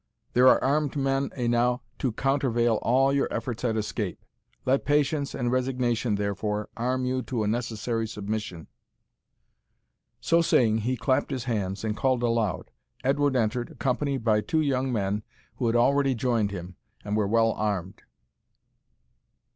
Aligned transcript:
There 0.33 0.47
are 0.47 0.59
armed 0.63 0.95
men 0.95 1.29
enow 1.37 1.81
to 1.99 2.11
countervail 2.11 2.77
all 2.81 3.13
your 3.13 3.27
efforts 3.31 3.63
at 3.63 3.77
escape. 3.77 4.25
Let 4.65 4.83
patience 4.83 5.35
and 5.35 5.51
resignation, 5.51 6.15
therefore, 6.15 6.69
arm 6.75 7.05
you 7.05 7.21
to 7.21 7.43
a 7.43 7.47
necessary 7.47 8.07
submission." 8.07 8.65
So 10.19 10.41
saying, 10.41 10.79
he 10.79 10.97
clapped 10.97 11.29
his 11.29 11.43
hands, 11.43 11.83
and 11.83 11.95
called 11.95 12.23
aloud. 12.23 12.71
Edward 13.03 13.35
entered, 13.35 13.69
accompanied 13.69 14.23
by 14.23 14.41
two 14.41 14.61
young 14.61 14.91
men 14.91 15.21
who 15.57 15.67
had 15.67 15.75
already 15.75 16.15
joined 16.15 16.49
him, 16.49 16.77
and 17.05 17.15
were 17.15 17.27
well 17.27 17.51
armed. 17.51 18.01